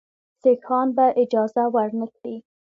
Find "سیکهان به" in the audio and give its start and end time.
0.41-1.05